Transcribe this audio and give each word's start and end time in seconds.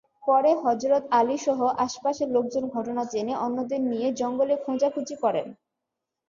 পরে 0.23 0.51
হযরত 0.63 1.03
আলীসহ 1.19 1.59
আশপাশের 1.85 2.29
লোকজন 2.31 2.63
ঘটনা 2.75 3.01
জেনে 3.13 3.33
অন্যদের 3.45 3.81
নিয়ে 3.83 4.07
জঙ্গলে 4.19 4.55
খোঁজাখুঁজি 4.63 5.15
করেন। 5.23 5.47